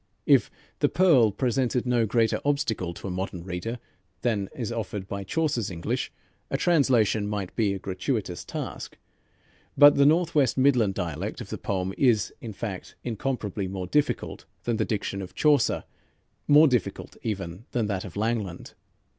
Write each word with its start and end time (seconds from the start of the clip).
If 0.25 0.49
"The 0.79 0.89
Pearl" 0.89 1.31
presented 1.31 1.85
no 1.85 2.07
greater 2.07 2.41
obstacle 2.43 2.91
to 2.95 3.07
a 3.07 3.11
modern 3.11 3.43
reader 3.43 3.77
than 4.23 4.49
is 4.55 4.71
offered 4.71 5.07
by 5.07 5.23
Chaucer's 5.23 5.69
English, 5.69 6.11
a 6.49 6.57
translation 6.57 7.27
might 7.27 7.55
be 7.55 7.71
a 7.71 7.77
gratuitous 7.77 8.43
task, 8.43 8.97
but 9.77 9.93
the 9.97 10.05
Northwest 10.07 10.57
Midland 10.57 10.95
dialect 10.95 11.39
of 11.39 11.51
the 11.51 11.57
poem 11.59 11.93
is, 11.99 12.33
in 12.41 12.51
fact, 12.53 12.95
incomparably 13.03 13.67
more 13.67 13.85
difficult 13.85 14.45
than 14.63 14.77
the 14.77 14.85
diction 14.85 15.21
of 15.21 15.35
Chaucer, 15.35 15.83
more 16.47 16.67
difficult 16.67 17.15
even 17.21 17.65
than 17.69 17.85
that 17.85 18.03
of 18.03 18.15
Langland. 18.17 18.73